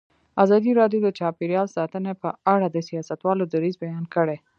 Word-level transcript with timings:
ازادي 0.43 0.71
راډیو 0.79 0.99
د 1.03 1.09
چاپیریال 1.19 1.67
ساتنه 1.77 2.11
په 2.21 2.29
اړه 2.53 2.67
د 2.71 2.77
سیاستوالو 2.89 3.43
دریځ 3.53 3.75
بیان 3.83 4.03
کړی. 4.15 4.37